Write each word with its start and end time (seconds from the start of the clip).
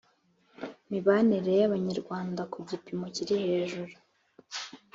mibanire 0.89 1.53
y 1.61 1.65
abanyarwanda 1.69 2.41
ku 2.51 2.57
gipimo 2.69 3.05
kiri 3.15 3.35
hejuru 3.45 3.93